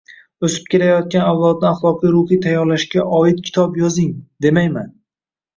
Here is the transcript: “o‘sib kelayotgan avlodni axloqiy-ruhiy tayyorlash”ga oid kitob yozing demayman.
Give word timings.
“o‘sib 0.47 0.63
kelayotgan 0.73 1.27
avlodni 1.33 1.69
axloqiy-ruhiy 1.71 2.41
tayyorlash”ga 2.47 3.05
oid 3.21 3.45
kitob 3.51 3.81
yozing 3.83 4.09
demayman. 4.49 4.91